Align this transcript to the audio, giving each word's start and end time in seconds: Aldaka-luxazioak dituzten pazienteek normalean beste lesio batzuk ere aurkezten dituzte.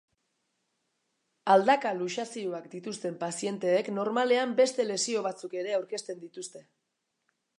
Aldaka-luxazioak 1.55 2.65
dituzten 2.71 3.19
pazienteek 3.25 3.91
normalean 3.99 4.57
beste 4.63 4.89
lesio 4.89 5.23
batzuk 5.29 5.57
ere 5.65 5.77
aurkezten 5.81 6.25
dituzte. 6.27 6.67